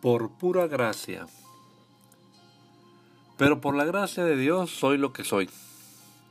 [0.00, 1.26] Por pura gracia.
[3.36, 5.50] Pero por la gracia de Dios soy lo que soy,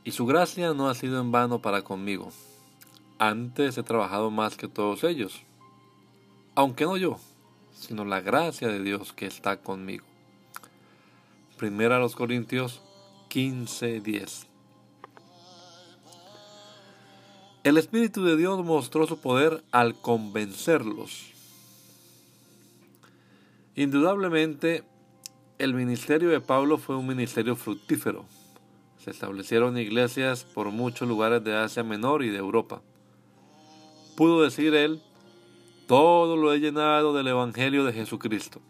[0.04, 2.30] y su gracia no ha sido en vano para conmigo.
[3.18, 5.42] Antes he trabajado más que todos ellos,
[6.54, 7.18] aunque no yo,
[7.74, 10.04] sino la gracia de Dios que está conmigo.
[11.56, 12.80] Primera a los Corintios
[13.28, 14.46] 15:10.
[17.64, 21.37] El Espíritu de Dios mostró su poder al convencerlos
[23.78, 24.82] Indudablemente,
[25.56, 28.24] el ministerio de Pablo fue un ministerio fructífero.
[28.98, 32.82] Se establecieron iglesias por muchos lugares de Asia Menor y de Europa.
[34.16, 35.00] Pudo decir él,
[35.86, 38.60] todo lo he llenado del Evangelio de Jesucristo.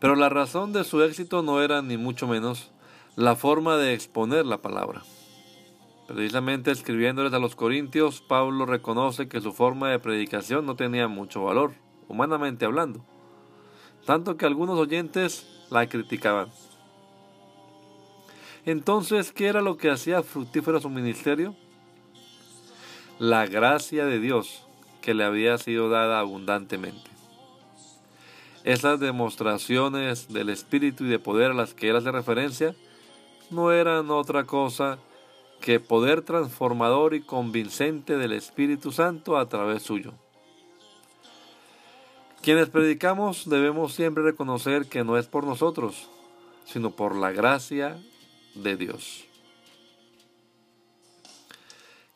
[0.00, 2.72] Pero la razón de su éxito no era ni mucho menos
[3.16, 5.02] la forma de exponer la palabra.
[6.08, 11.42] Precisamente escribiéndoles a los Corintios, Pablo reconoce que su forma de predicación no tenía mucho
[11.42, 11.74] valor,
[12.08, 13.04] humanamente hablando
[14.04, 16.48] tanto que algunos oyentes la criticaban.
[18.64, 21.54] Entonces, ¿qué era lo que hacía fructífero su ministerio?
[23.18, 24.64] La gracia de Dios
[25.00, 27.10] que le había sido dada abundantemente.
[28.64, 32.76] Esas demostraciones del Espíritu y de poder a las que él hace referencia
[33.50, 34.98] no eran otra cosa
[35.60, 40.12] que poder transformador y convincente del Espíritu Santo a través suyo.
[42.42, 46.08] Quienes predicamos debemos siempre reconocer que no es por nosotros,
[46.64, 48.02] sino por la gracia
[48.56, 49.24] de Dios.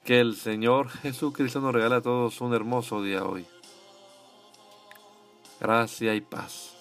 [0.03, 3.47] Que el Señor Jesucristo nos regale a todos un hermoso día hoy.
[5.61, 6.73] Gracia y paz.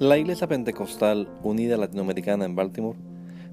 [0.00, 3.13] La Iglesia Pentecostal Unida Latinoamericana en Baltimore